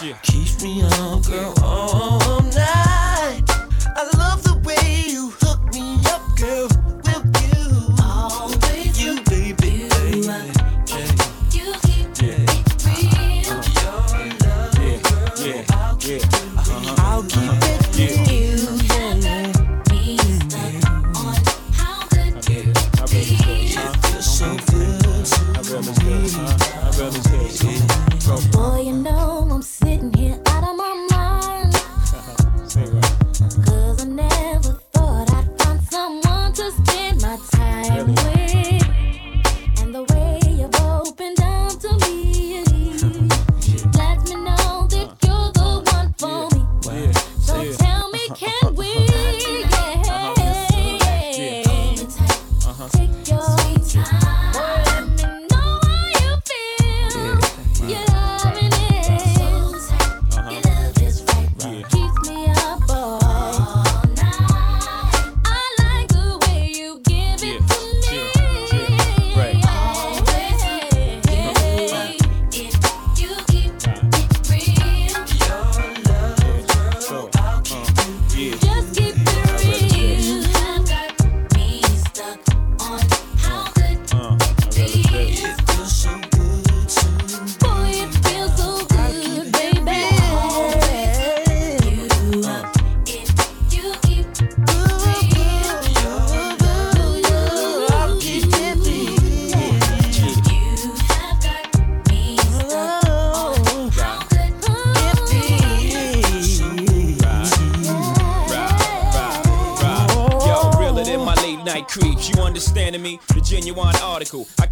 [0.00, 0.16] Yeah.
[0.22, 1.57] Keeps me up, girl.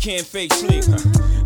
[0.06, 0.84] can't fake sleep.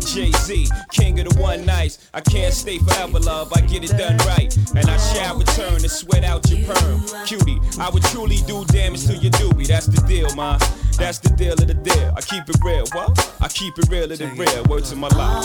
[0.05, 1.97] Jay Z, king of the one nights.
[2.13, 3.51] I can't stay forever, love.
[3.53, 7.59] I get it done right, and I shall return to sweat out your perm, cutie.
[7.79, 9.65] I would truly do damage to your doobie.
[9.65, 10.59] That's the deal, ma.
[10.99, 12.13] That's the deal of the deal.
[12.15, 13.33] I keep it real, what?
[13.41, 14.63] I keep it real of the real.
[14.65, 15.43] Words in my life.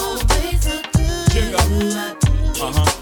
[2.61, 2.96] Uh huh.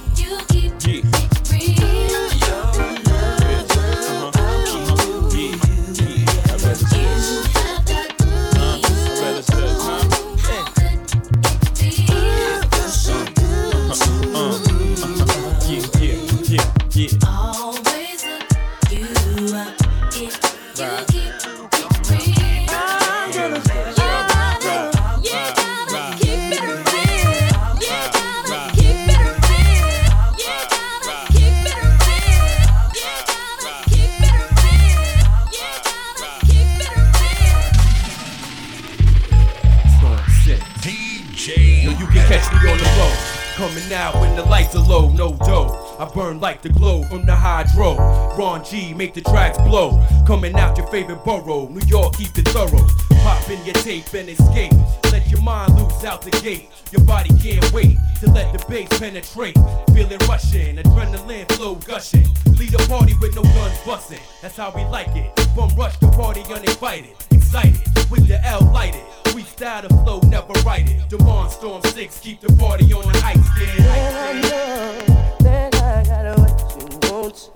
[46.34, 47.96] burn like the glow from the hydro.
[48.36, 50.04] Ron G, make the tracks blow.
[50.26, 52.86] Coming out your favorite borough, New York, keep it thorough.
[53.22, 54.72] Pop in your tape and escape.
[55.12, 56.69] Let your mind loose out the gate.
[56.90, 59.56] Your body can't wait to let the bass penetrate.
[59.94, 62.26] Feeling rushing, adrenaline flow gushing.
[62.58, 64.20] Lead a party with no guns busting.
[64.42, 65.38] That's how we like it.
[65.54, 67.14] From rush to party uninvited.
[67.30, 67.80] Excited
[68.10, 69.02] with the L lighted.
[69.34, 71.08] We style the flow, never write it.
[71.08, 73.78] Demond Storm 6, keep the party on the ice, kid.
[73.78, 75.63] Yeah,
[76.06, 77.50] got what you want.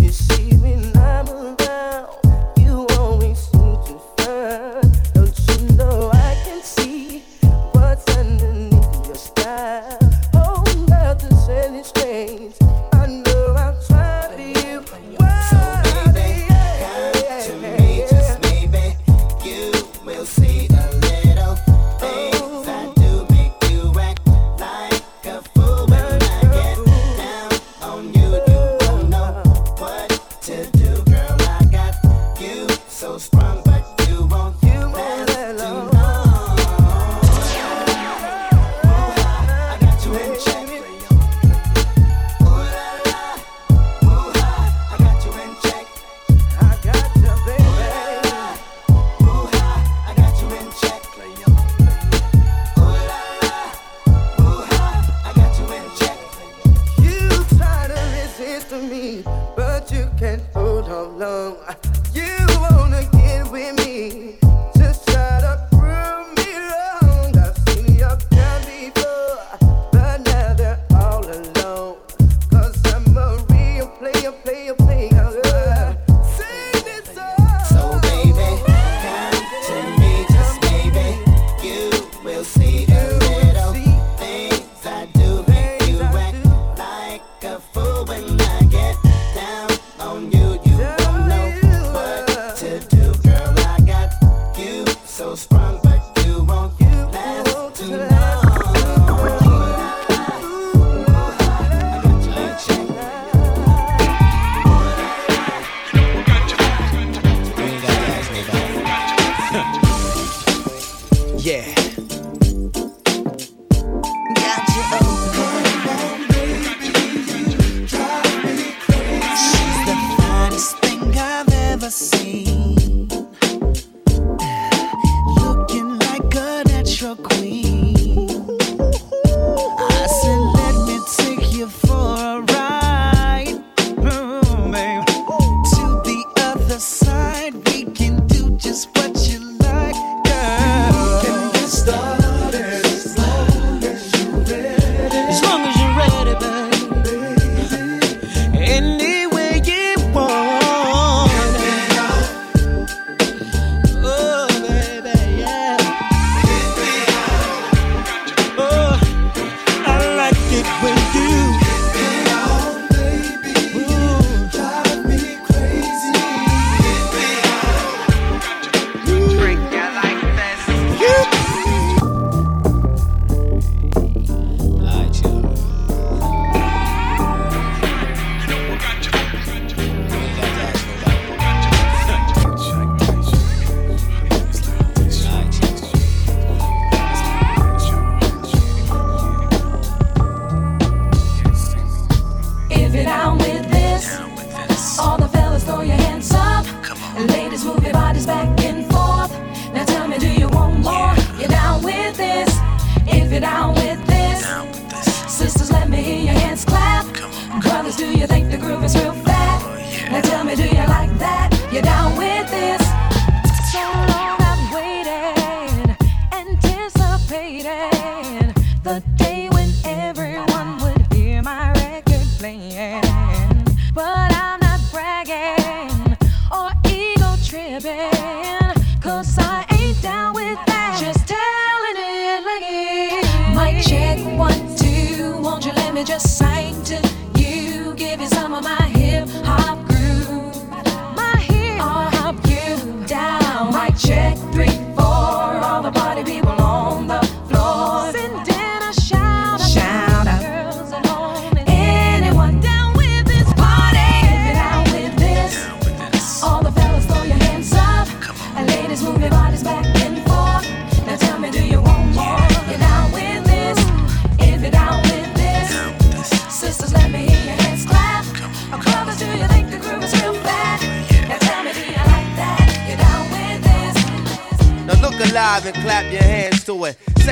[0.00, 1.01] You see me now.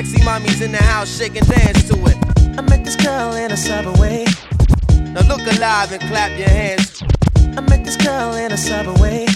[0.01, 2.17] Sexy mommies in the house, shake and dance to it.
[2.57, 4.25] I met this girl in a subway.
[5.13, 7.03] Now look alive and clap your hands.
[7.37, 9.27] I met this girl in a subway.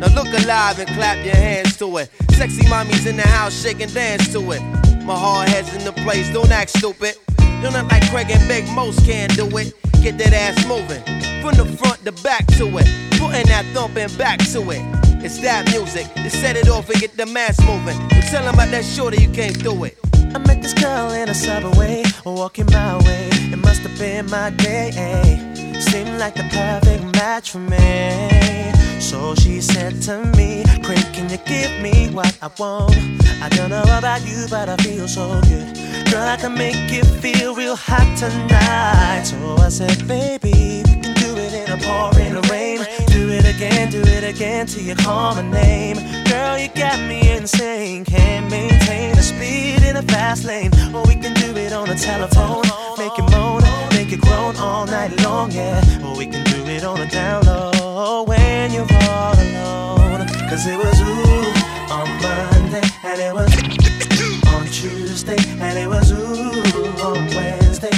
[0.00, 2.10] Now look alive and clap your hands to it.
[2.32, 4.60] Sexy mommies in the house, shake and dance to it.
[5.04, 7.14] My hard head's in the place, don't act stupid.
[7.62, 9.72] Don't act like Craig and Big Most can't do it.
[10.02, 11.02] Get that ass moving.
[11.42, 12.86] From the front to back to it.
[13.18, 14.82] Putting that thumping back to it.
[15.24, 17.98] It's that music to set it off and get the mass moving.
[18.14, 19.98] You tell 'em about that shorty, you can't do it.
[20.34, 23.28] I met this girl in a subway, walking my way.
[23.52, 24.90] It must have been my day.
[24.96, 25.45] Eh?
[25.80, 28.72] Seemed like the perfect match for me.
[29.00, 32.96] So she said to me, Craig, can you give me what I want?
[33.42, 35.76] I don't know about you, but I feel so good.
[36.10, 39.24] Girl, I can make you feel real hot tonight.
[39.24, 42.78] So I said, baby, we can do it in a pouring rain.
[43.08, 45.96] Do it again, do it again till you call my name.
[46.24, 48.04] Girl, you got me insane.
[48.04, 50.72] Can't maintain the speed in a fast lane.
[50.94, 52.62] Or we can do it on the telephone.
[52.98, 53.62] Make it moan,
[54.16, 55.80] get grown all night long, yeah.
[56.00, 60.26] But we can do it on a down low when you're all alone.
[60.48, 63.52] Cause it was ooh on Monday, and it was
[64.54, 67.90] on Tuesday, and it was ooh on Wednesday.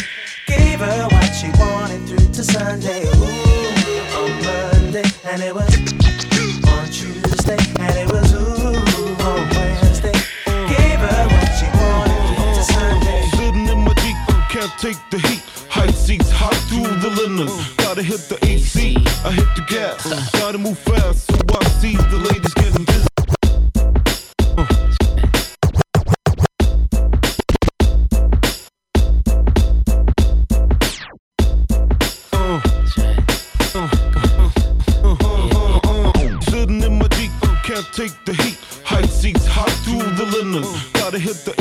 [0.47, 5.75] Gave her what she wanted through to Sunday, ooh on Monday, and it was
[6.73, 10.13] on Tuesday, and it was ooh on Wednesday.
[10.47, 13.29] Gave her what she wanted through to Sunday.
[13.37, 14.17] Sitting in my Jeep,
[14.51, 15.38] can't take the heat
[17.09, 17.75] cylinders.
[17.77, 20.31] Gotta hit the AC, I hit the gas.
[20.33, 23.05] Gotta move fast, so I see the ladies getting busy.
[37.65, 40.91] Can't take the heat, high seats, hot through the linens.
[40.95, 41.55] Gotta hit the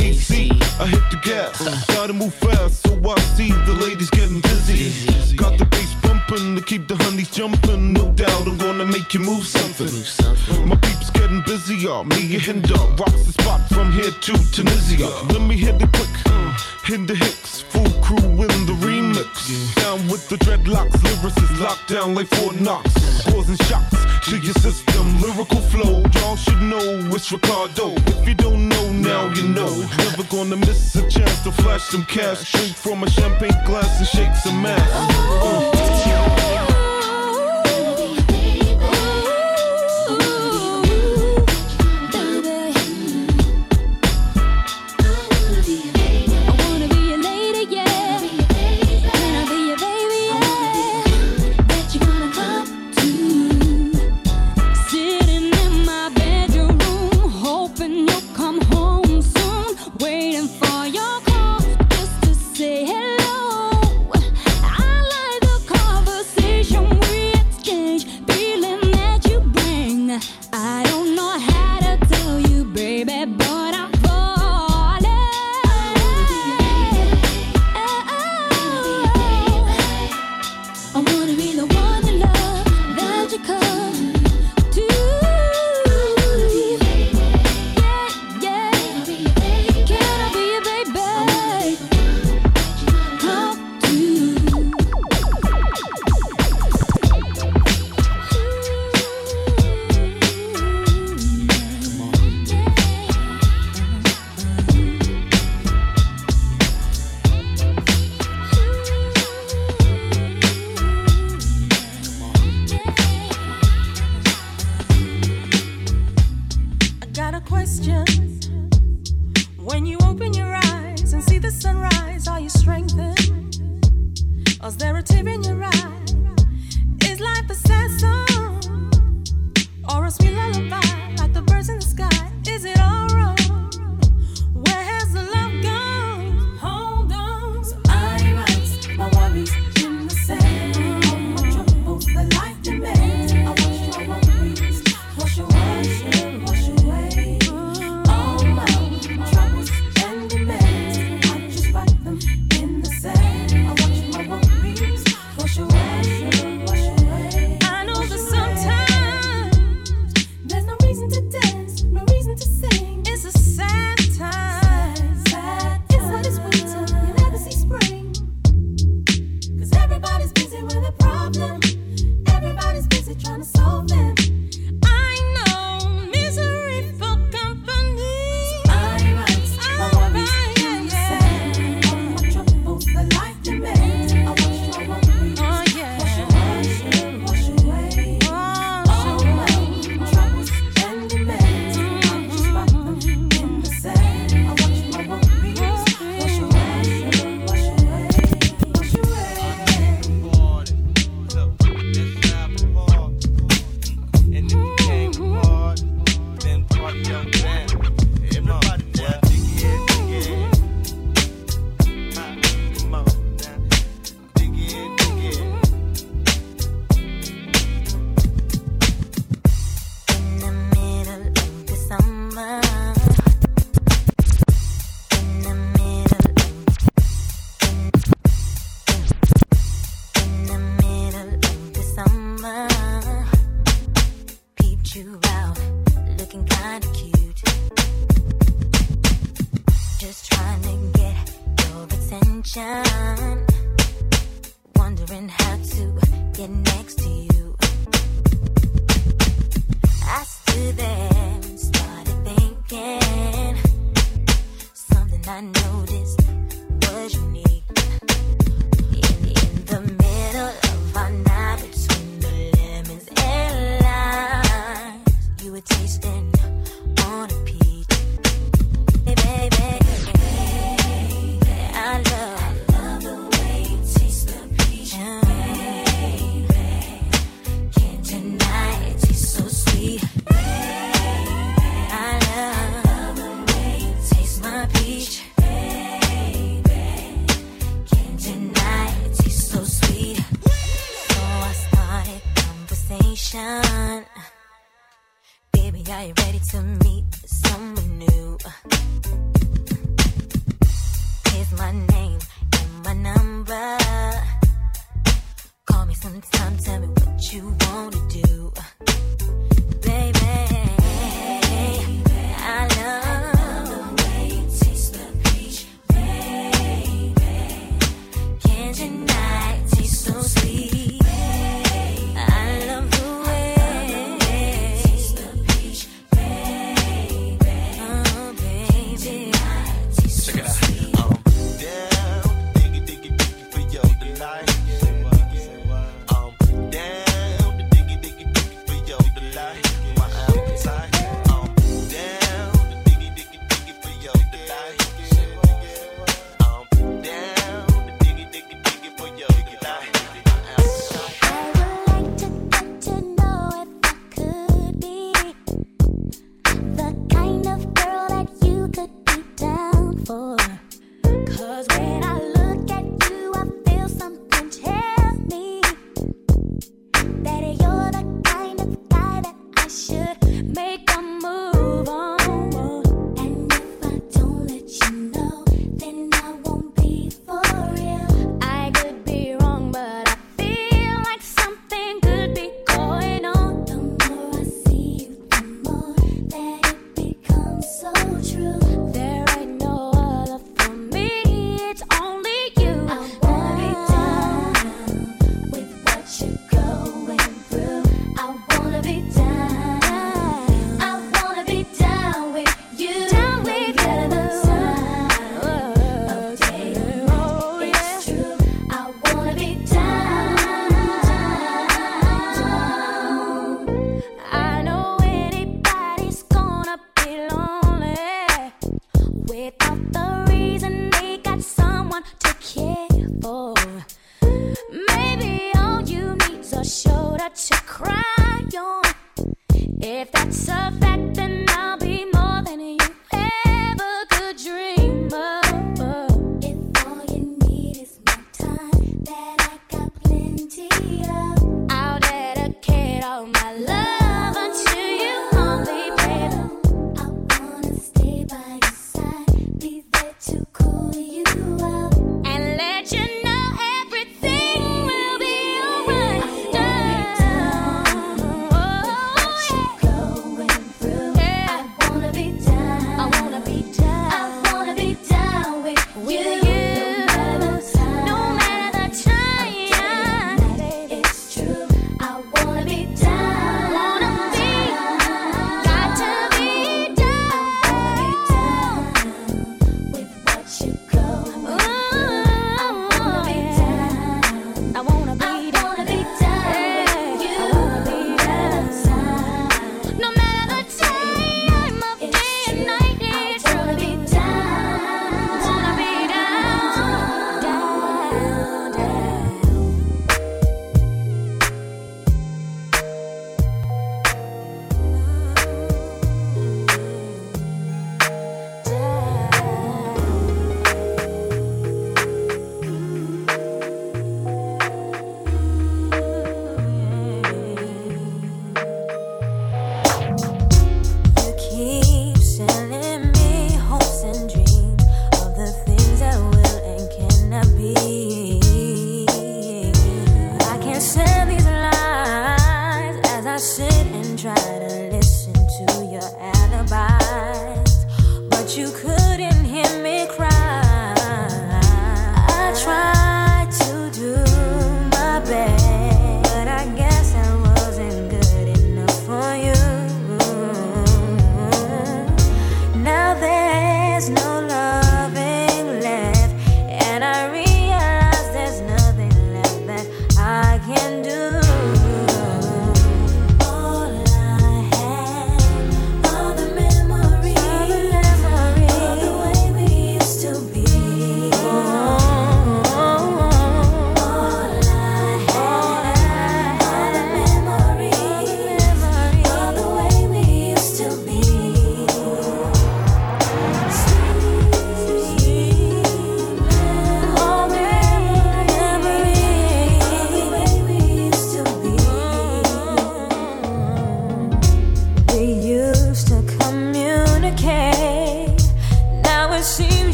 [12.03, 12.75] Me and Hinder.
[12.99, 15.07] Rocks the spot from here to Tunisia.
[15.33, 16.09] Let me hit it quick.
[16.93, 19.75] In the Hicks, full crew in the remix.
[19.75, 23.23] Down with the dreadlocks, Lyricist locked down like Fort Knox.
[23.25, 23.97] Causing shocks
[24.29, 26.03] to your system, lyrical flow.
[26.13, 27.93] Y'all should know it's Ricardo.
[28.07, 29.73] If you don't know, now you know.
[29.97, 32.51] Never gonna miss a chance to flash some cash.
[32.51, 34.89] Drink from a champagne glass and shake some ass.
[35.43, 36.56] Uh.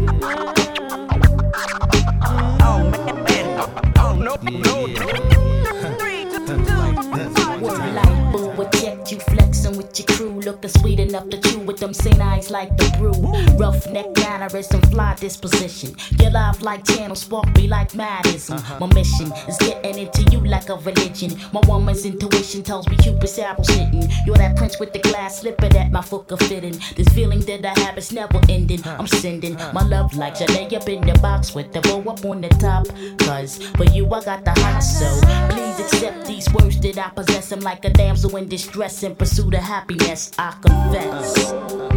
[12.04, 13.12] with eyes like the brew.
[13.56, 15.94] Roughneck mannerist and fly disposition.
[16.20, 18.56] Your life like channel spark me like Madison.
[18.56, 18.78] Uh-huh.
[18.80, 21.32] My mission is getting into you like a religion.
[21.52, 24.08] My woman's intuition tells me Cupid's apple's hitting.
[24.26, 26.78] You're that prince with the glass slipper that my foot could fit in.
[26.96, 28.84] This feeling that I have is never ending.
[28.86, 32.40] I'm sending my love like Janae up in the box with the bow up on
[32.40, 32.86] the top.
[33.26, 35.08] Cause for you I got the hot so
[35.50, 37.52] please accept these words that I possess.
[37.52, 40.30] I'm like a damsel in distress in pursuit of happiness.
[40.38, 41.52] I confess.
[41.52, 41.93] Uh-huh.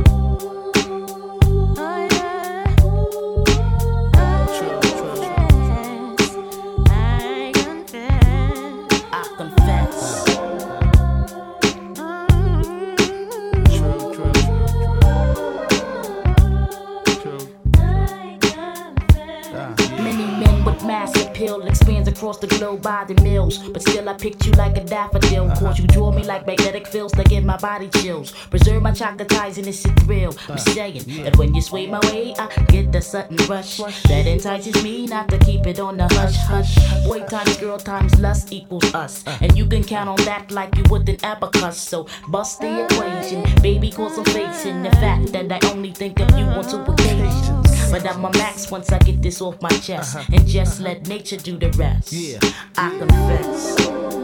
[22.27, 23.57] Across the globe by the mills.
[23.69, 25.45] But still, I picked you like a daffodil.
[25.45, 25.59] Uh-huh.
[25.59, 28.31] Cause you draw me like magnetic fields that give my body chills.
[28.49, 30.35] Preserve my chocolate ties and it's a thrill.
[30.49, 33.77] I'm uh, saying that when you sway my way, I get the sudden rush.
[33.77, 36.75] That entices me not to keep it on the hush hush.
[37.05, 39.25] Boy times girl times lust equals us.
[39.25, 39.37] Uh.
[39.41, 41.77] And you can count on that like you would an abacus.
[41.77, 43.45] So bust the equation.
[43.61, 47.57] Baby, cause I'm facing the fact that I only think of you on two occasions.
[47.89, 50.15] But I'm a max once I get this off my chest.
[50.15, 50.34] Uh-huh.
[50.34, 52.12] And just let nature do the rest.
[52.12, 52.39] Yeah.
[52.78, 54.16] I confess.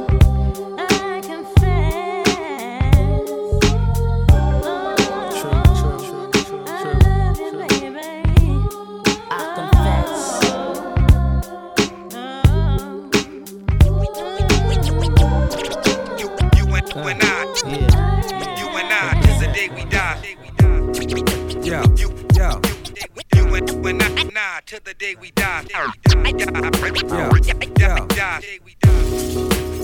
[24.43, 25.65] You and I, nah, till the day we die.
[25.71, 25.91] Yo,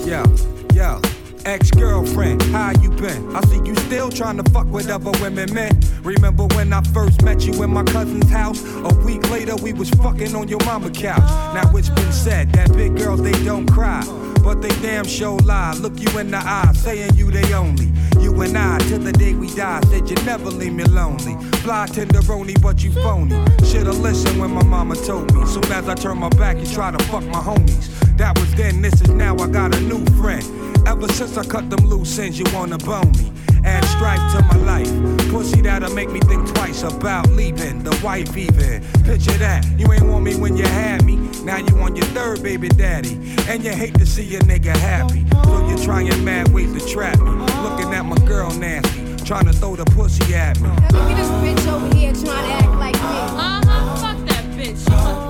[0.05, 0.23] yo,
[0.73, 1.51] yo, yo.
[1.51, 3.35] Ex-girlfriend, how you been?
[3.35, 5.79] I see you still trying to fuck with other women, man.
[6.03, 8.63] Remember when I first met you in my cousin's house?
[8.63, 11.19] A week later, we was fucking on your mama couch.
[11.53, 14.03] Now it's been said that big girls they don't cry,
[14.43, 15.73] but they damn show lie.
[15.73, 17.91] Look you in the eye, saying you they only.
[18.19, 21.35] You and I, till the day we die, said you never leave me lonely.
[21.59, 23.35] Fly tenderoni, but you phony.
[23.65, 25.45] Shoulda listened when my mama told me.
[25.45, 27.87] Soon as I turn my back, you try to fuck my homies.
[28.17, 29.37] That was then, this is now.
[29.37, 30.43] I got a new friend.
[30.89, 33.31] Ever since I cut them loose ends, you wanna bone me.
[33.63, 35.29] Add strife to my life.
[35.29, 37.83] Pussy that'll make me think twice about leaving.
[37.83, 38.81] The wife even.
[39.03, 39.67] Picture that.
[39.77, 41.17] You ain't want me when you had me.
[41.43, 43.19] Now you on your third baby daddy.
[43.47, 45.27] And you hate to see your nigga happy.
[45.29, 47.29] So you're trying mad ways to trap me.
[47.61, 49.15] Looking at my girl nasty.
[49.23, 50.69] Trying to throw the pussy at me.
[50.69, 52.99] Look at this bitch over here trying to act like me.
[52.99, 55.28] Uh-huh, fuck that bitch.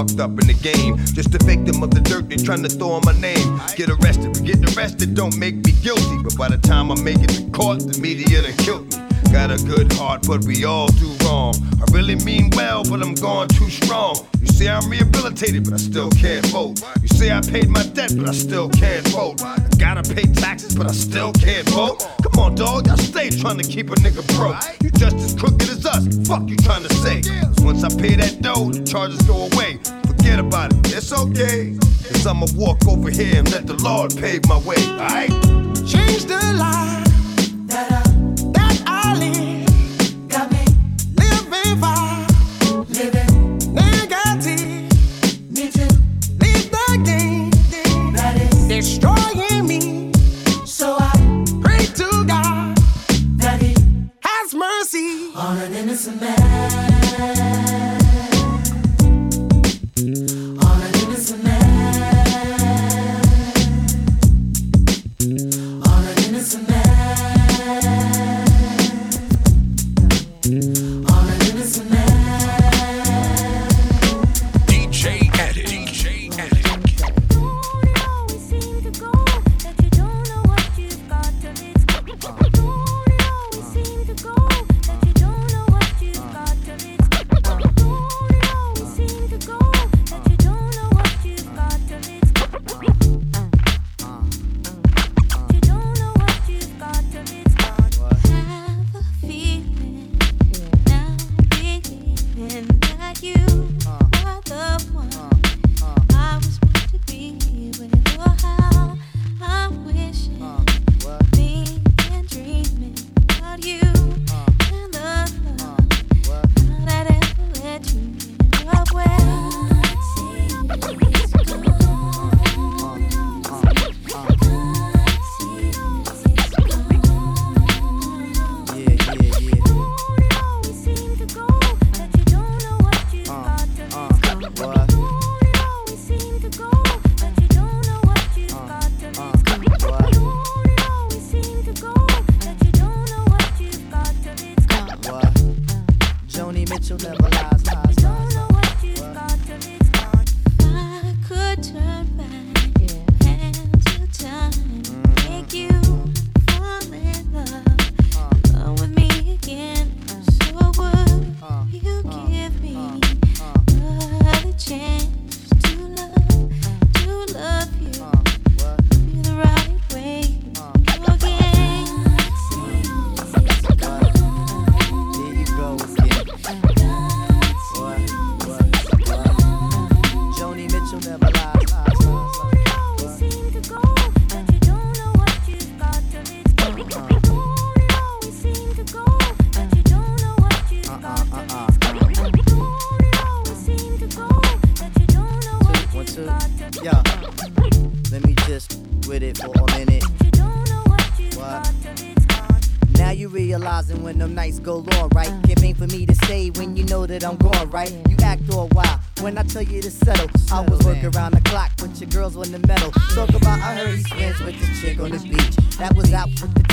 [0.00, 0.96] fucked up in the game.
[1.12, 3.60] Just a victim of the dirt they trying to throw on my name.
[3.76, 6.16] Get arrested, but getting arrested don't make me guilty.
[6.22, 8.96] But by the time I make it to court, the media done killed me.
[9.32, 11.54] Got a good heart, but we all do wrong.
[11.80, 14.16] I really mean well, but I'm going too strong.
[14.40, 16.82] You say I'm rehabilitated, but I still can't vote.
[17.02, 19.42] You say I paid my debt, but I still can't vote.
[19.44, 22.00] I gotta pay taxes, but I still can't vote.
[22.22, 24.79] Come on, dog, I stay trying to keep a nigga broke.
[33.82, 34.76] Lord paved my way.
[34.78, 35.26] I
[35.86, 37.06] changed the life
[37.66, 38.02] that I,
[38.52, 40.28] that I live.
[40.28, 40.64] Got me
[41.16, 44.90] living for living negative.
[45.50, 45.88] Me too.
[46.40, 47.50] Leave the game
[48.12, 50.12] that is destroying me.
[50.66, 51.12] So I
[51.62, 52.76] pray to God
[53.38, 53.74] that He
[54.20, 56.39] has mercy on an innocent man.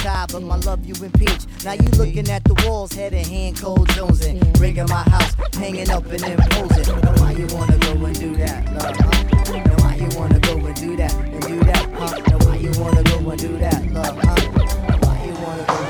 [0.02, 1.46] Tie, but my love you impeach.
[1.64, 4.60] Now you looking at the walls, head and hand, cold jonesing.
[4.60, 7.00] Ringing my house, hanging up and imposing.
[7.02, 8.96] Now why you wanna go and do that, love?
[8.98, 9.54] Huh?
[9.54, 12.18] Now why you wanna go and do that and do that, huh?
[12.28, 14.18] Now why you wanna go and do that, love?
[14.18, 14.36] Huh?
[14.88, 15.87] Now why you wanna go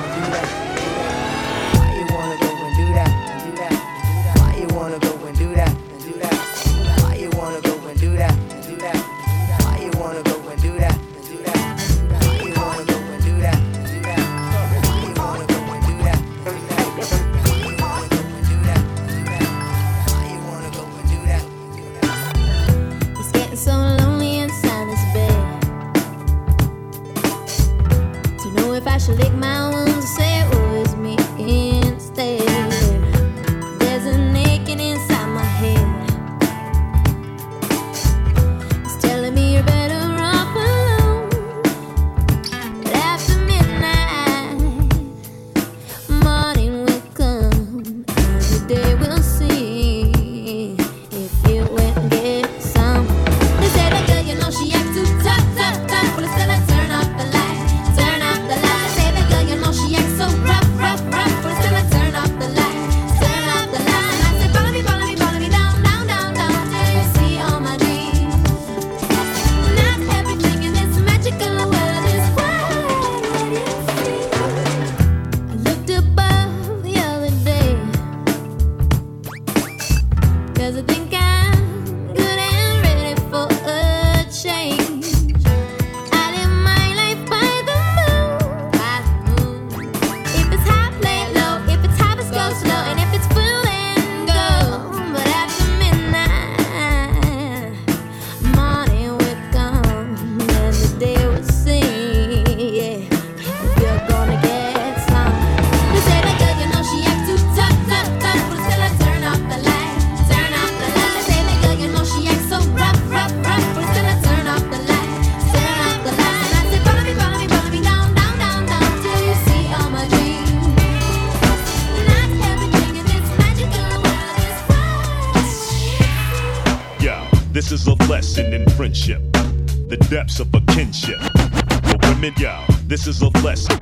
[132.87, 133.77] this is a lesson.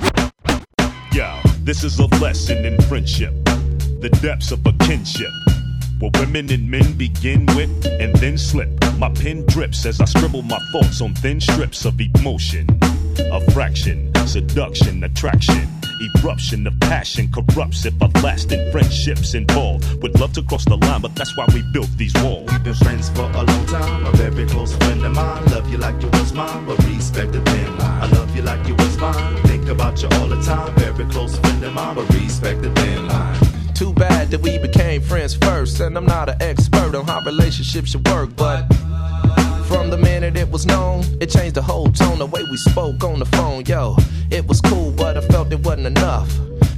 [1.14, 3.34] Yeah, this is a lesson in friendship,
[4.02, 5.32] the depths of a kinship.
[6.00, 8.70] Where women and men begin with and then slip.
[8.98, 12.68] My pen drips as I scribble my thoughts on thin strips of emotion.
[13.20, 15.68] A fraction, seduction, attraction.
[16.02, 19.86] Eruption of passion corrupts if lasting friendships involved.
[20.02, 22.50] Would love to cross the line, but that's why we built these walls.
[22.52, 24.06] We've been friends for a long time.
[24.06, 25.46] A very close friend of mine.
[25.46, 28.04] Love you like you was mine, but respect the thin line.
[28.04, 29.38] I love you like you was mine.
[29.44, 30.74] Think about you all the time.
[30.76, 33.40] Very close friend of mine, but respect the thin line.
[33.74, 37.92] Too bad that we became friends first, and I'm not an expert on how relationships
[37.92, 38.85] should work, but from
[39.96, 43.20] the minute it was known, it changed the whole tone, the way we spoke on
[43.20, 43.64] the phone.
[43.66, 43.96] Yo,
[44.30, 46.30] it was cool, but I felt it wasn't enough,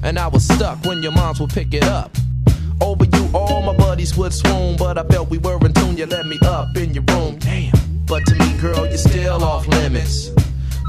[0.03, 2.15] and I was stuck when your moms would pick it up.
[2.80, 5.97] Over you, all my buddies would swoon, but I felt we were in tune.
[5.97, 7.74] You let me up in your room, damn.
[8.05, 10.30] But to me, girl, you're still off limits.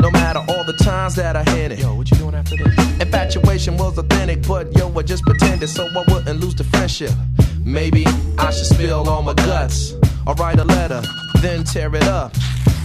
[0.01, 1.79] No matter all the times that I hit it.
[1.81, 2.77] Yo, what you doing after this?
[3.01, 7.13] Infatuation was authentic, but yo, I just pretended so I wouldn't lose the friendship.
[7.65, 8.05] Maybe
[8.39, 9.95] I should spill all my guts,
[10.27, 11.03] or write a letter,
[11.43, 12.35] then tear it up.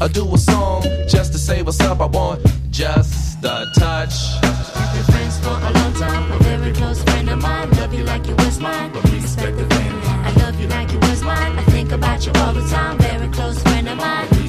[0.01, 1.99] I do a song just to say what's up.
[2.01, 2.41] I want
[2.71, 4.13] just a touch.
[4.41, 6.31] We've been friends for a long time.
[6.31, 7.69] A very close friend of mine.
[7.71, 8.91] Love you like you was mine.
[8.91, 10.25] But respect the thin line.
[10.25, 11.57] I love you like you was mine.
[11.57, 12.97] I think about you all the time.
[12.97, 14.42] Very close friend of mine.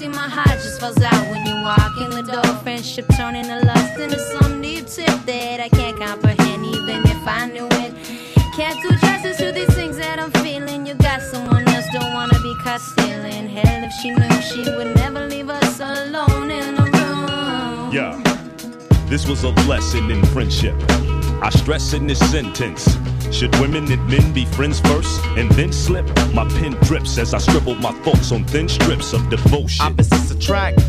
[0.00, 2.54] See, my heart just falls out when you walk in the door.
[2.62, 7.44] Friendship turning to lust into some new tip that I can't comprehend, even if I
[7.44, 7.92] knew it.
[8.56, 10.86] Can't do justice to these things that I'm feeling.
[10.86, 13.46] You got someone else, don't wanna be caught stealing.
[13.46, 17.92] Hell, if she knew, she would never leave us alone in the room.
[17.92, 18.16] Yeah,
[19.04, 20.76] this was a lesson in friendship.
[21.42, 22.96] I stress in this sentence.
[23.32, 26.04] Should women and men be friends first and then slip?
[26.34, 29.86] My pen drips as I scribble my thoughts on thin strips of devotion.
[29.86, 30.80] Opposites attract,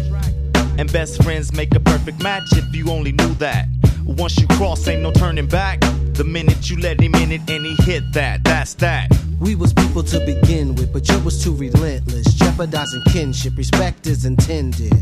[0.77, 3.67] and best friends make a perfect match if you only knew that.
[4.05, 5.81] Once you cross, ain't no turning back.
[6.21, 9.09] The minute you let him in it and he hit that, that's that.
[9.39, 13.57] We was people to begin with, but you was too relentless, jeopardizing kinship.
[13.57, 14.93] Respect is intended.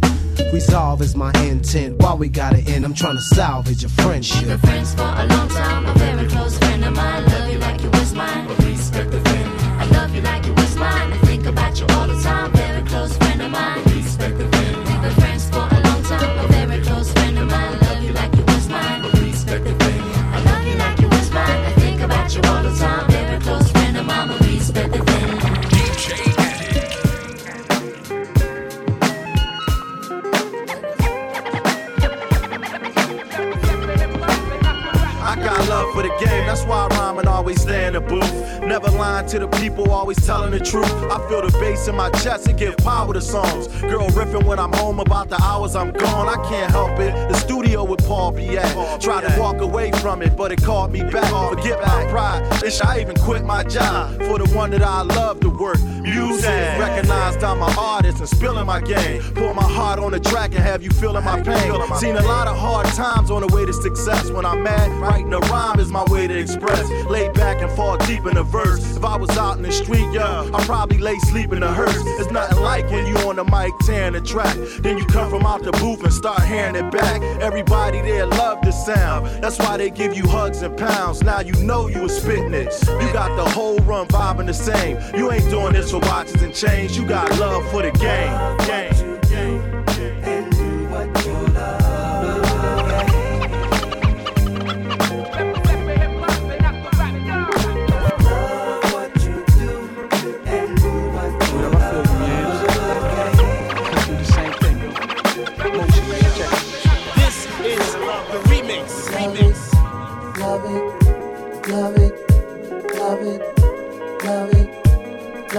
[0.53, 1.97] Resolve is my intent.
[2.01, 4.47] While we got it in, I'm trying to salvage a friendship.
[4.47, 7.25] We've been friends for a long time, a very close friend of mine.
[7.25, 8.47] Love you like you was mine.
[8.47, 9.47] Respect the thing.
[9.77, 11.11] I love you like you was mine.
[11.11, 12.53] I think about you all the time.
[12.53, 13.98] Very close friend of mine.
[39.29, 40.91] To the people, always telling the truth.
[41.11, 43.67] I feel the bass in my chest and give power to songs.
[43.81, 46.27] Girl riffing when I'm home about the hours I'm gone.
[46.27, 47.13] I can't help it.
[47.29, 48.99] The studio with Paul be at.
[48.99, 51.29] Tried to walk away from it, but it called me back.
[51.49, 52.63] Forget my pride.
[52.63, 55.79] Ish, I even quit my job for the one that I love to work.
[56.01, 56.49] Music,
[56.79, 59.21] recognized I'm an artist and spilling my game.
[59.35, 61.71] Pour my heart on the track and have you feeling my pain.
[61.97, 64.31] Seen a lot of hard times on the way to success.
[64.31, 66.89] When I'm mad, writing a rhyme is my way to express.
[67.07, 68.97] Lay back and fall deep in the verse.
[68.97, 72.01] If I was out in the street, yeah, I'd probably lay sleep in the hearse.
[72.19, 74.55] It's nothing like when you on the mic tearing the track.
[74.81, 77.21] Then you come from out the booth and start hearing it back.
[77.41, 79.27] Everybody there love the sound.
[79.43, 81.21] That's why they give you hugs and pounds.
[81.23, 82.73] Now you know you was spitting it.
[82.87, 84.97] You got the whole run vibing the same.
[85.15, 86.97] You ain't doing this for watches and chains.
[86.97, 88.57] You got love for the game.
[88.67, 89.08] game.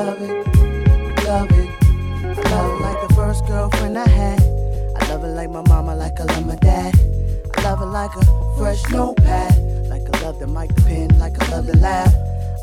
[0.03, 0.47] Love it,
[1.25, 1.69] love it.
[2.25, 4.41] I love her like the first girlfriend I had.
[4.97, 6.95] I love her like my mama, like I love my dad.
[7.57, 8.25] I love her like a
[8.57, 12.09] fresh notepad, like I love the mic pen, like I love the lab.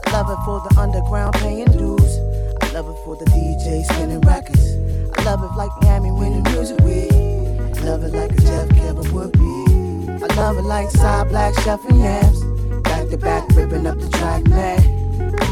[0.05, 2.17] I love her for the underground paying dues.
[2.61, 4.75] I love it for the DJ spinning records.
[5.17, 7.11] I love it like Miami winning music week.
[7.11, 10.23] I love it like a Jeff Kevin would be.
[10.23, 12.43] I love it like side black chef and yams.
[12.81, 14.96] Back to back, ripping up the track, man.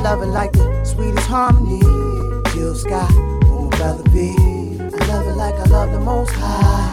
[0.05, 1.81] I love it like the sweetest harmony.
[2.53, 3.11] Jill Scott,
[3.45, 4.35] who my brother be.
[4.79, 6.91] I love it like I love the most high.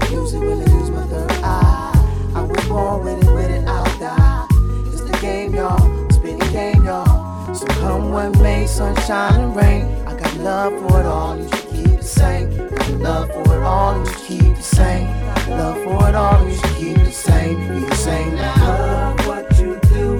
[0.00, 2.32] I use it when I use my third eye.
[2.34, 4.48] I was born with it, with it, I'll die.
[4.88, 6.10] It's the game, y'all.
[6.10, 7.54] Spinning game, y'all.
[7.54, 9.84] So come what may, sunshine and rain.
[10.08, 12.68] I got love for it all, you should keep the same.
[12.68, 15.06] Got love for it all, you should keep the same.
[15.06, 17.58] Got love for it all, you should keep the same.
[17.68, 18.66] Be the same now.
[18.66, 20.18] Love what you do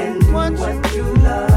[0.00, 1.49] and do what you love.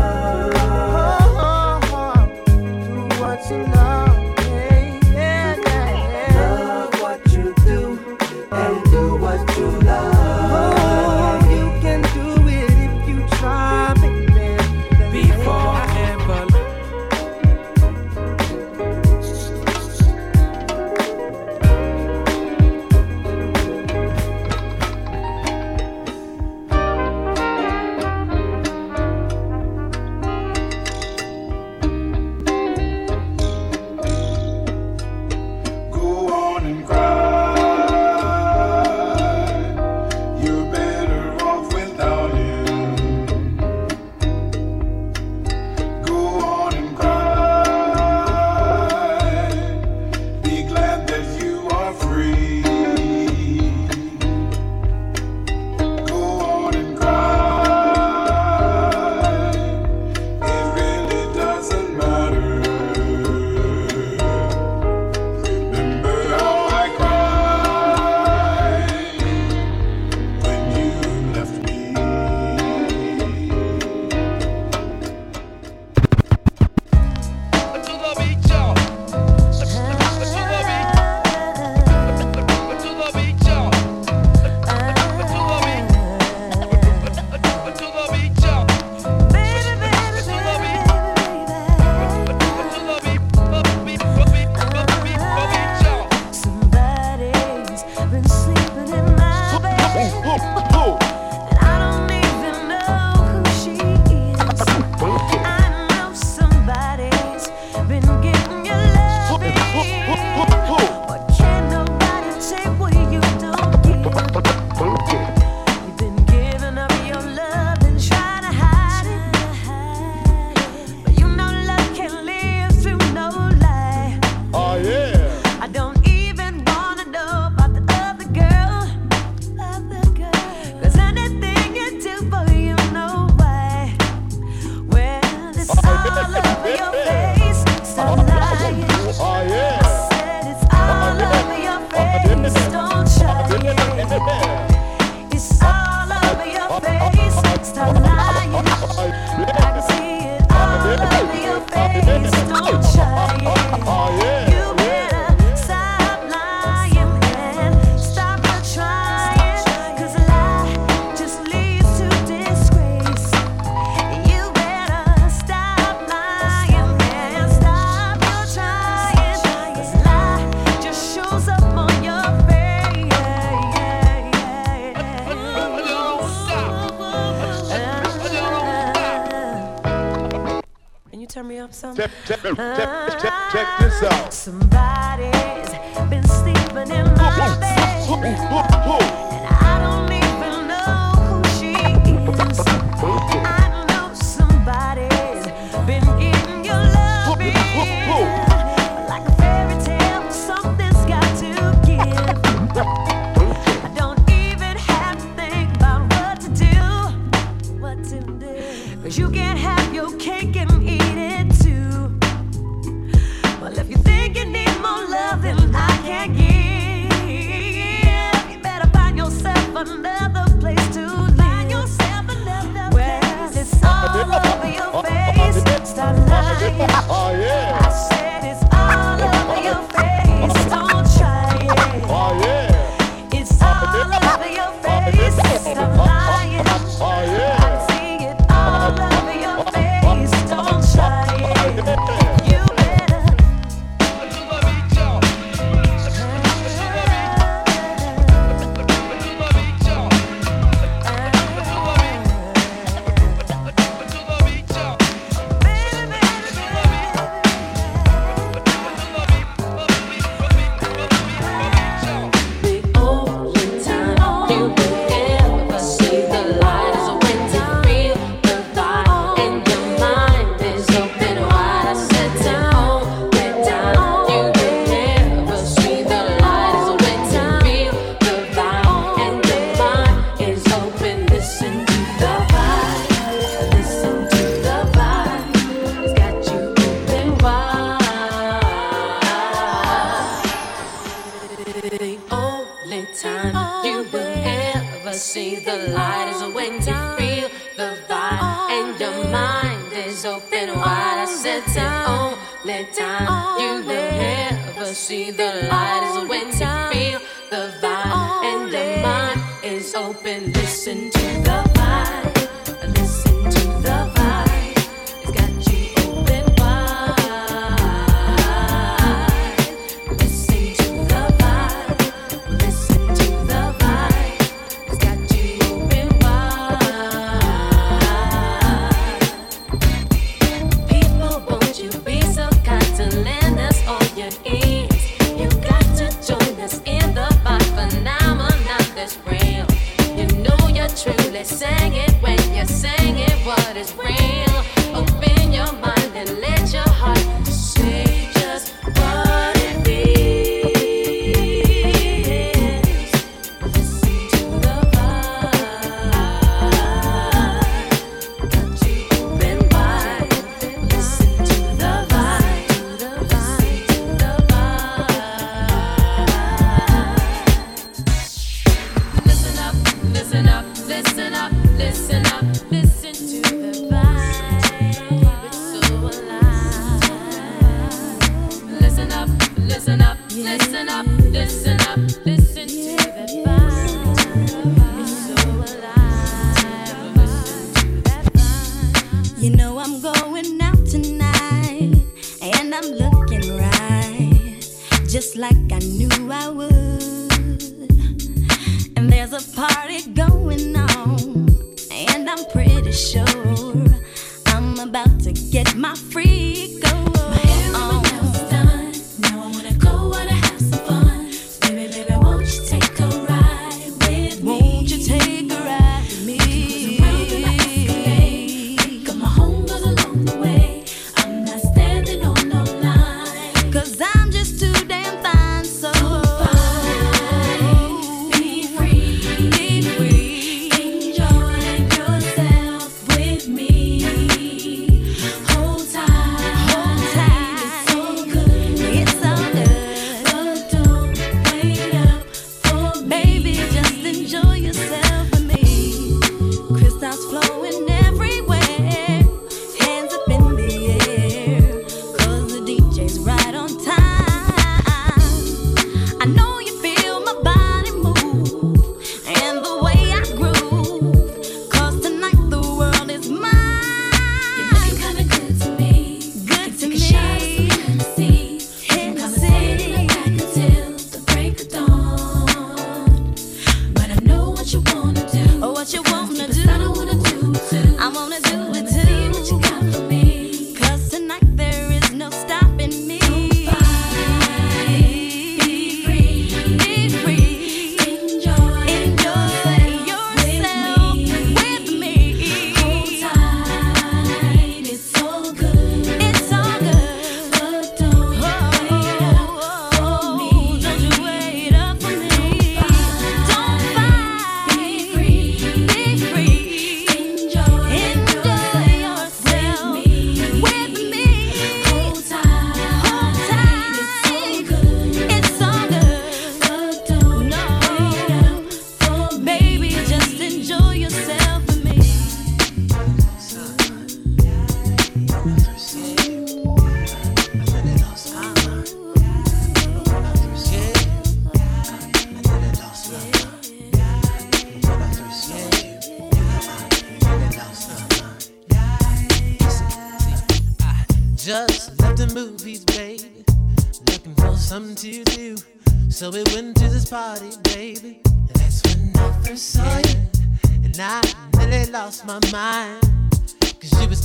[181.33, 181.95] turn me up some.
[181.95, 184.31] Check, check, check, check, check this out.
[184.31, 185.71] Somebody's
[186.07, 189.22] been sleeping in my bed.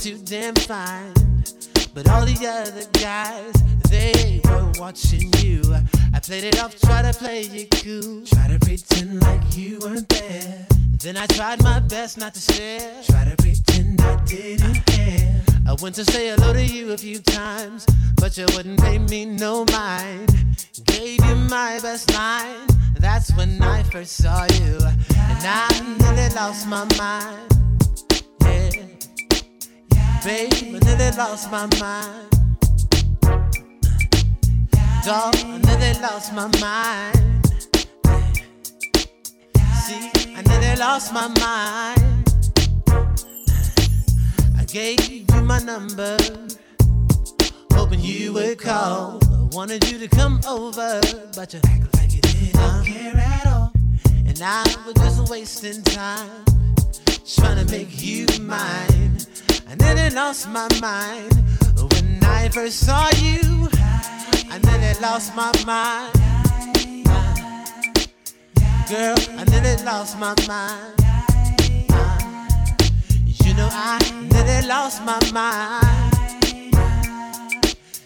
[0.08, 1.12] Too damn fine.
[1.92, 3.52] But all the other guys,
[3.90, 5.62] they were watching you.
[6.14, 8.24] I played it off, try to play it cool.
[8.24, 10.66] Try to pretend like you weren't there.
[11.02, 13.02] Then I tried my best not to stare.
[13.04, 15.42] Try to pretend I didn't care.
[15.66, 17.84] I went to say hello to you a few times,
[18.16, 20.32] but you wouldn't pay me no mind.
[20.86, 22.66] Gave you my best line.
[22.98, 25.68] That's when I first saw you, and I
[26.00, 27.48] nearly lost my mind.
[30.24, 32.28] Babe, I nearly lost my mind.
[35.04, 37.46] Dog, I nearly lost my mind.
[39.84, 42.28] See, I nearly lost my mind.
[44.58, 46.16] I gave you my number,
[47.72, 49.20] hoping you would call.
[49.22, 51.00] I wanted you to come over,
[51.36, 53.72] but you act like you didn't care at all.
[54.26, 56.44] And I was just wasting time,
[57.24, 59.18] trying to make you mine.
[59.70, 61.34] I nearly lost my mind
[61.92, 63.68] when I first saw you.
[64.50, 66.14] And then I lost my mind.
[68.88, 70.94] Girl, and then I nearly lost my mind.
[73.44, 73.98] You know I
[74.32, 76.14] nearly lost my mind.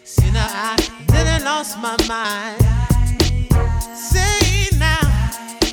[0.05, 0.77] See now I
[1.13, 2.61] nearly lost my mind.
[3.97, 4.99] Say now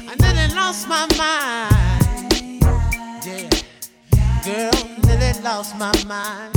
[0.07, 2.61] I nearly lost my mind.
[3.25, 3.49] Yeah,
[4.45, 4.98] girl,
[5.29, 6.55] nearly lost my mind.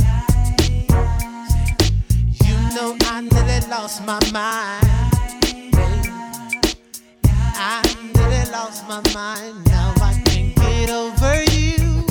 [2.43, 4.87] You know I nearly lost my mind.
[7.55, 7.81] I
[8.15, 9.65] nearly lost my mind.
[9.65, 12.03] Now I can't get over you.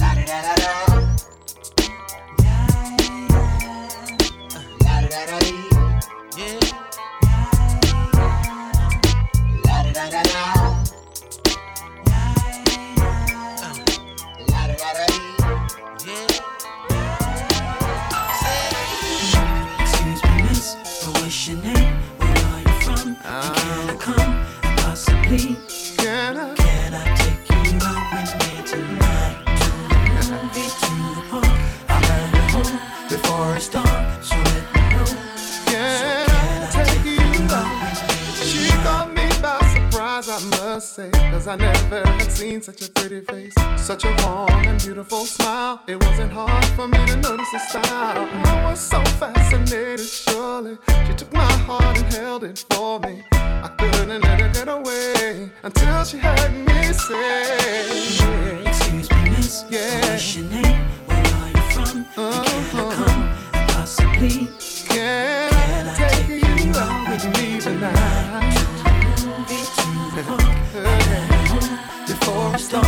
[5.19, 5.41] Yeah.
[42.53, 43.55] Seen such a pretty face.
[43.76, 45.80] Such a warm and beautiful smile.
[45.86, 48.28] It wasn't hard for me to notice the style.
[48.44, 50.76] I was so fascinated, surely.
[51.07, 53.24] She took my heart and held it for me.
[53.32, 58.61] I couldn't let her get away until she heard me say.
[58.66, 60.00] Excuse me, miss, Yeah.
[60.00, 60.84] what's your name?
[61.07, 62.05] Where are you from?
[62.16, 63.05] And can I uh-huh.
[63.05, 63.22] come?
[63.55, 64.48] And possibly,
[64.88, 68.32] Can I take you out with me tonight?
[70.14, 71.01] Before it's dark,
[72.59, 72.81] so.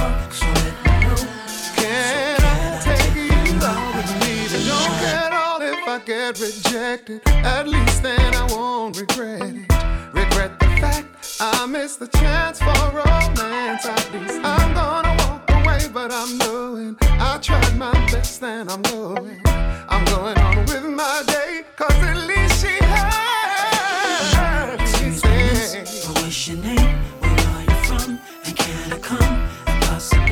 [1.76, 4.68] Can I take you out with me tonight?
[4.68, 7.20] Don't get all if I get rejected.
[7.26, 9.72] At least then I won't regret it.
[10.12, 11.08] Regret the fact
[11.40, 13.86] I missed the chance for romance.
[13.86, 14.14] At
[14.44, 19.40] I'm gonna walk away, but I'm knowing I tried my best I'm going.
[19.88, 22.83] I'm going on with my day, cause at least she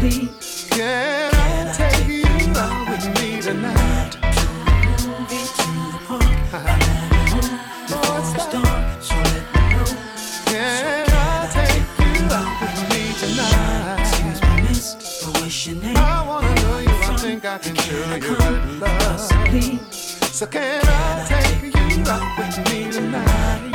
[0.02, 2.26] Can I take you
[2.56, 4.16] out with me tonight?
[7.86, 7.98] So
[9.22, 9.86] let me know.
[10.46, 14.10] Can I take you out with me tonight?
[14.68, 14.86] Miss?
[17.04, 19.20] I think I can love.
[20.32, 23.70] So can I take you out with me tonight?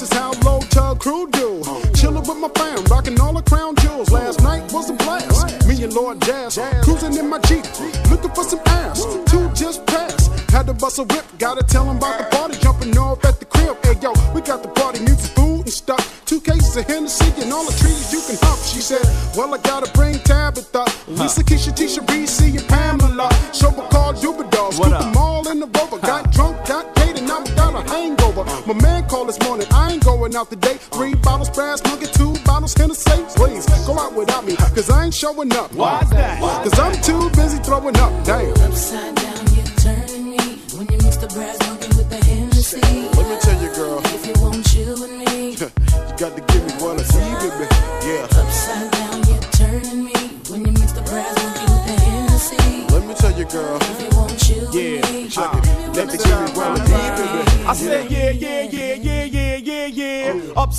[0.00, 1.60] This is how low tug crew do.
[1.92, 4.10] Chillin' with my fam, rockin' all the crown jewels.
[4.10, 5.68] Last night was a blast.
[5.68, 7.66] Me and Lord Jazz cruisin' in my Jeep,
[8.08, 9.04] lookin' for some ass.
[9.26, 10.32] Two just passed.
[10.50, 12.56] Had to bust a whip, gotta tell them about the party.
[12.62, 13.76] Jumping off at the crib.
[13.84, 16.24] Hey yo, we got the party music, food and stuff.
[16.24, 18.58] Two cases of Hennessy and all the trees you can hump.
[18.64, 19.04] She said,
[19.36, 20.86] Well, I gotta bring Tabitha.
[21.08, 21.44] Lisa
[30.40, 30.78] out the day.
[30.96, 33.22] Three bottles past, look at two bottles Hennessy.
[33.36, 35.72] Please go out without me, cause I ain't showing up.
[35.74, 36.40] Why's that?
[36.40, 38.24] Cause I'm too busy throwing up.
[38.24, 39.19] Damn.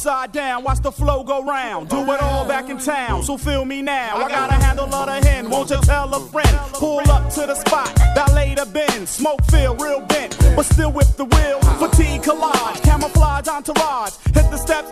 [0.01, 1.87] upside down, watch the flow go round.
[1.87, 4.17] Do it all back in town, so feel me now.
[4.17, 6.57] I got a handle of the hen, won't you tell a friend?
[6.73, 11.15] Pull up to the spot, valet the bend, smoke feel real bent, but still with
[11.17, 11.59] the wheel.
[11.77, 14.89] Fatigue collage, camouflage entourage, hit the steps.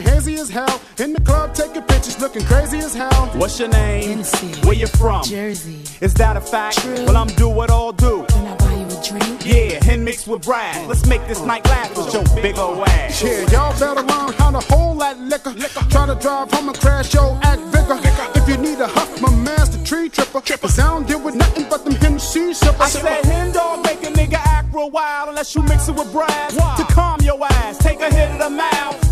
[0.00, 0.80] hazy as hell.
[0.98, 3.26] In the club taking pictures, looking crazy as hell.
[3.34, 4.02] What's your name?
[4.02, 4.54] Tennessee.
[4.66, 5.24] Where you from?
[5.24, 5.82] Jersey.
[6.00, 6.78] Is that a fact?
[6.78, 7.04] True.
[7.06, 8.24] Well, I'm do what all do.
[8.28, 9.46] Can I buy you a drink?
[9.46, 10.88] Yeah, hen mixed with Brad.
[10.88, 13.22] Let's make this night last with your big ol' ass.
[13.22, 15.50] Yeah, y'all better learn how to hold that liquor.
[15.50, 15.84] liquor.
[15.90, 17.94] Try to drive home and crash your act bigger.
[17.94, 18.28] Liquor.
[18.34, 20.40] If you need a huff, my man's the tree tripper.
[20.40, 20.68] tripper.
[20.68, 22.50] Cause I don't deal with nothing but them hen she.
[22.50, 26.10] I said hen dog make a nigga act real wild unless you mix it with
[26.12, 26.54] Brad.
[26.54, 26.76] Wow.
[26.76, 29.03] To calm your ass, take a hit of the mouth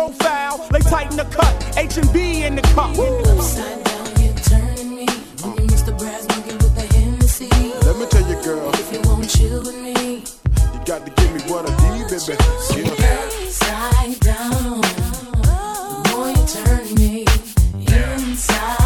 [0.00, 0.58] profile.
[0.70, 2.90] They tighten the cut, H and B in the cup.
[2.90, 5.06] Upside down, you're turning me.
[5.44, 5.96] Only Mr.
[5.98, 7.50] Brass monkey with the Hennessy.
[7.86, 8.70] Let me tell you, girl.
[8.74, 10.24] If you won't chill with me,
[10.72, 12.34] you got to give me what I need, baby.
[12.76, 13.28] Yeah.
[13.44, 14.80] Upside down,
[15.42, 17.26] the more you turn me
[17.86, 18.79] inside.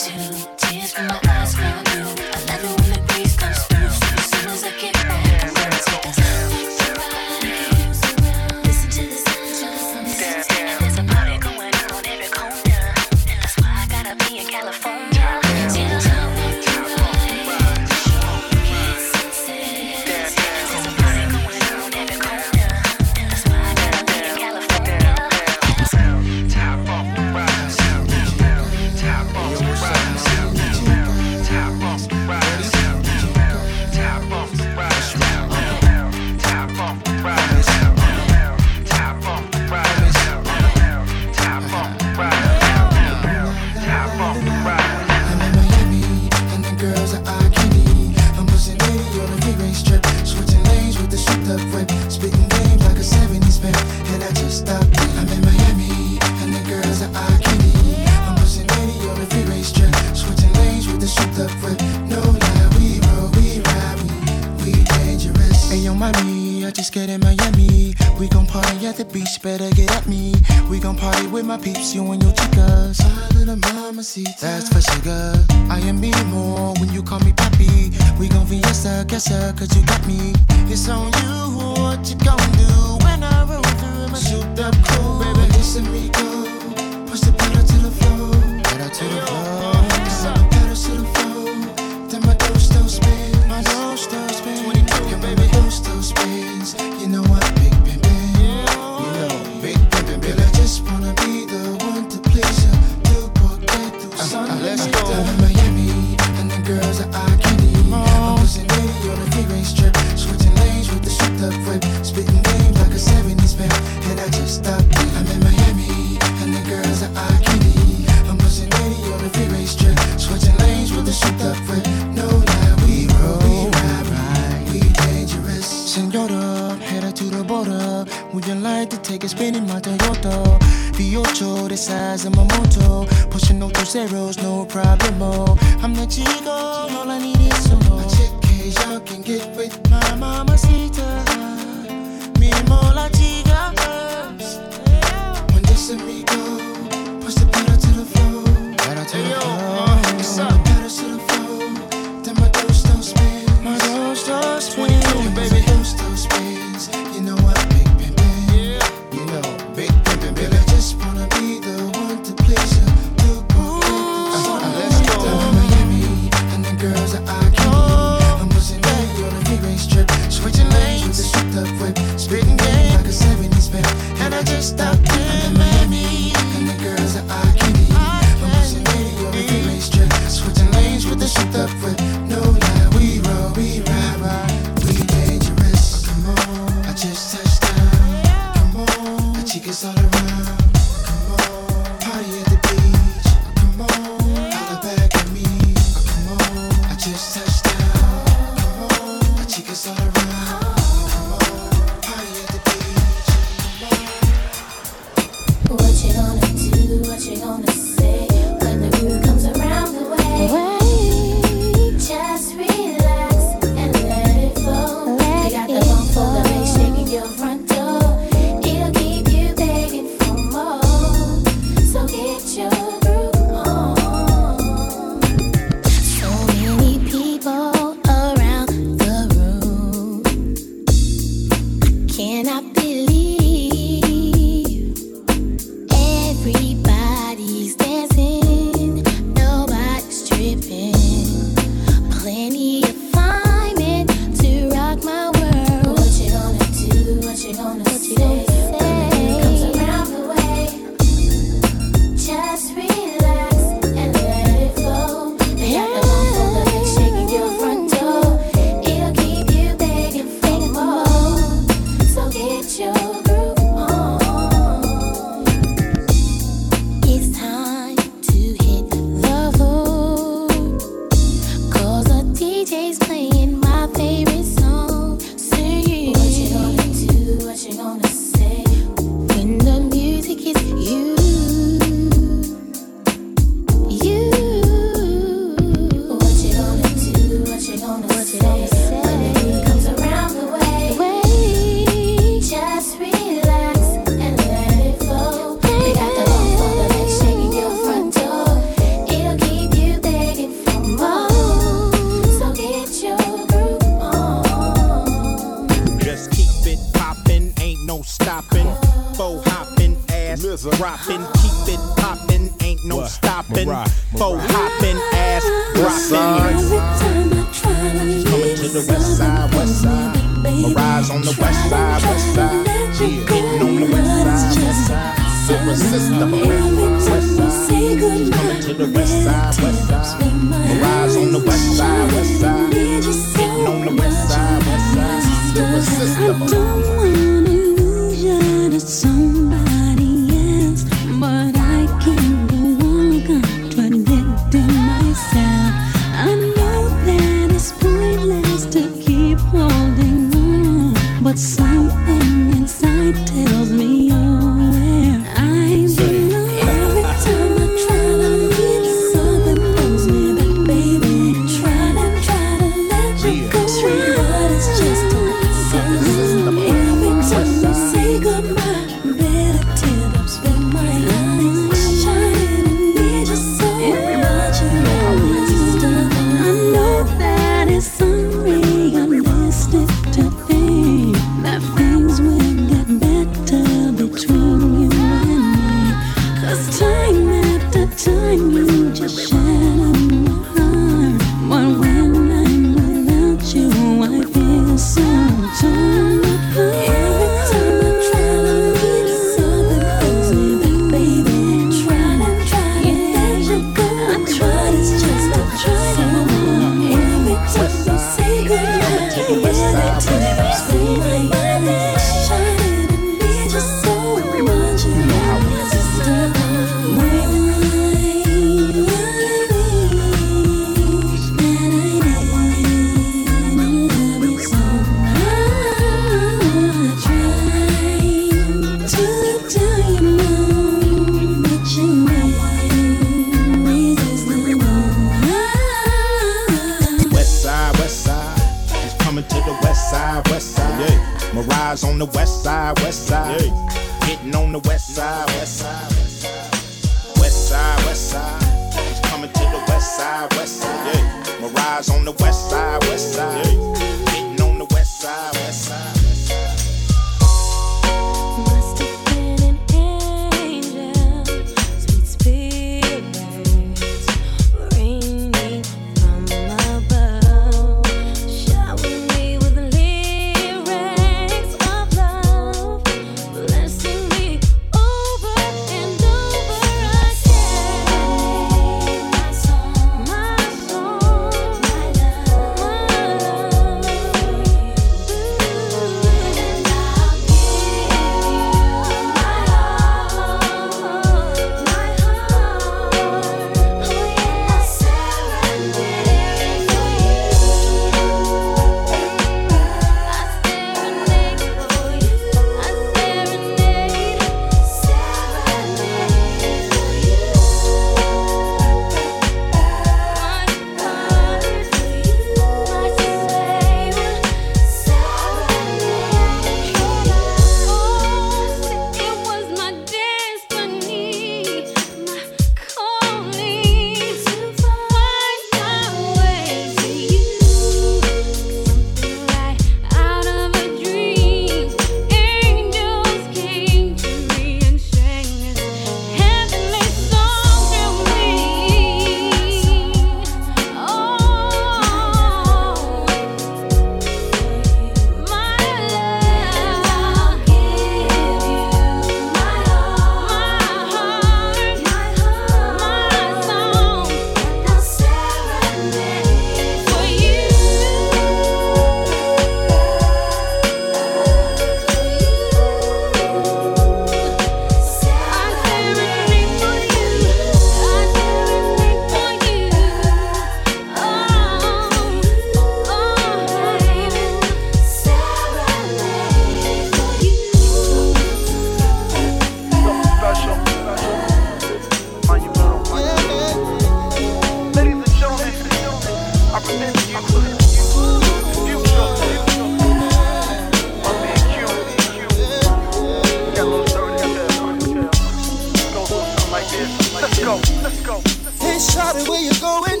[598.60, 600.00] Hey, shawty, where you going?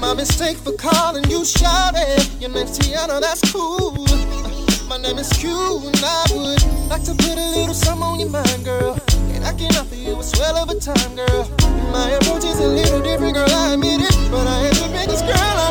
[0.00, 2.40] My mistake for calling you shawty.
[2.40, 3.92] Your name's Tiana, that's cool.
[4.88, 5.50] My name is Q,
[5.84, 8.98] and I would like to put a little something on your mind, girl.
[9.32, 11.48] And I can offer a swell of a time, girl.
[11.92, 14.14] My approach is a little different, girl, I admit it.
[14.30, 15.61] But I am the biggest girl,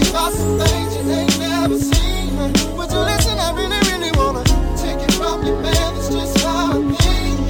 [0.00, 2.36] show you about some things you ain't never seen.
[2.76, 3.38] Would you listen?
[3.38, 4.44] I really, really wanna
[4.76, 6.78] take it from your man, that's just how.
[6.78, 7.40] Ain't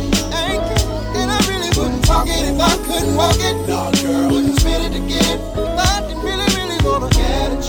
[1.16, 3.68] and I really wouldn't talk it if I couldn't walk it.
[3.68, 4.30] Nah, girl.
[4.30, 5.38] Wouldn't spit it again.
[5.38, 7.59] If I didn't really, really wanna get at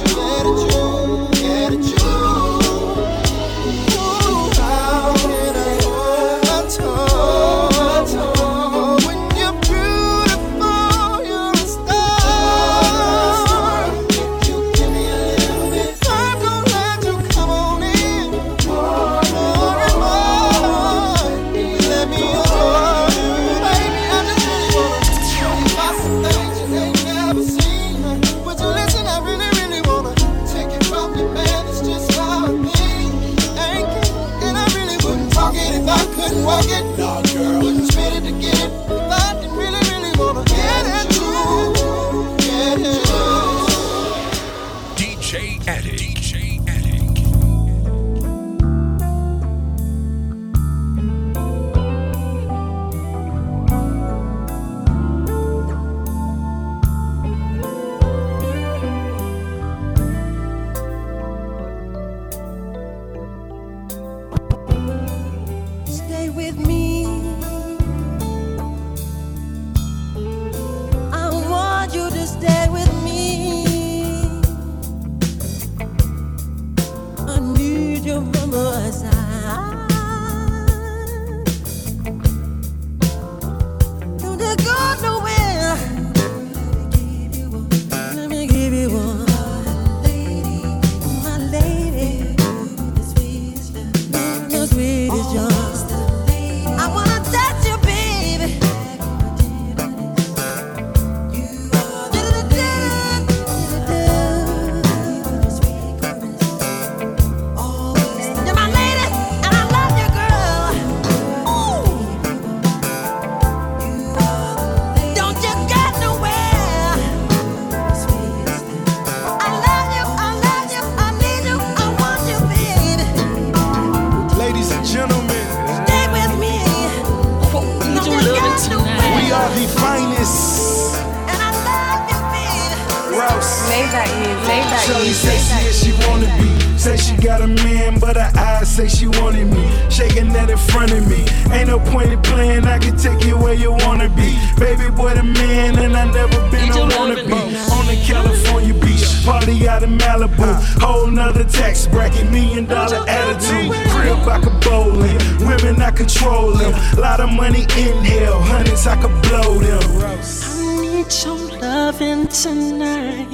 [138.82, 139.64] say she wanted me.
[139.90, 141.26] Shaking that in front of me.
[141.53, 144.30] Ain't no point in playing, I can take you where you wanna be.
[144.58, 147.41] Baby boy, the man, and I never been a wanna be.
[147.78, 150.49] On the California beach, party out in Malibu.
[150.82, 153.72] Whole nother tax bracket, million dollar attitude.
[153.91, 156.74] Crib I could bowl in, women I control them.
[156.98, 159.84] Lot of money inhale, hundreds I could blow them.
[160.02, 163.30] I need your loving tonight.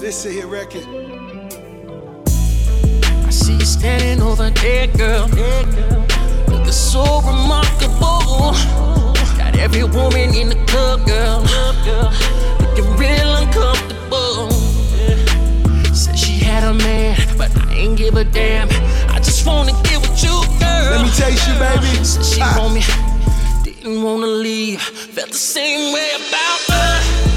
[0.00, 1.03] Listen here, record.
[3.46, 5.26] You standing over there, girl.
[6.48, 8.52] Looking so remarkable.
[9.38, 11.40] Got every woman in the club, girl.
[12.60, 14.50] Looking real uncomfortable.
[15.94, 18.68] Said she had a man, but I ain't give a damn.
[19.10, 20.90] I just wanna get with you, girl.
[20.90, 22.04] Let me taste you, baby.
[22.04, 22.56] Said she Ah.
[22.58, 22.82] want me,
[23.62, 24.80] didn't wanna leave.
[24.80, 27.33] Felt the same way about her.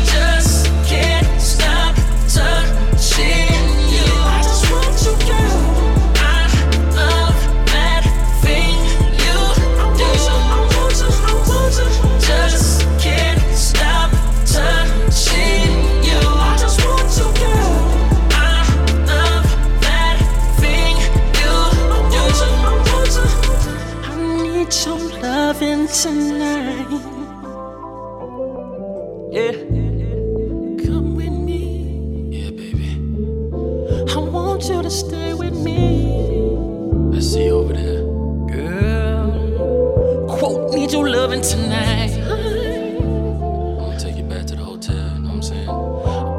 [41.17, 42.11] Quote, loving tonight.
[42.29, 45.67] I'm gonna take you back to the hotel, you know what I'm saying?
[45.67, 45.71] I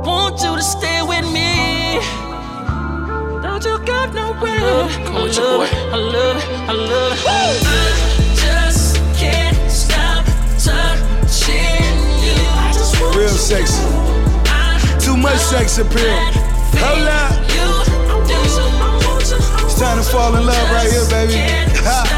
[0.07, 1.99] want you to stay with me.
[3.43, 4.89] Don't you go nowhere.
[5.05, 5.67] Come on, your boy.
[5.67, 7.27] I love it, I love it.
[7.27, 7.59] I
[8.39, 10.25] just can't stop
[10.63, 12.39] touching you.
[12.39, 13.83] I just want Real sexy.
[15.05, 16.15] Too much sex appeal.
[16.79, 17.35] Hold up.
[19.65, 22.18] It's time to fall in love right here, baby.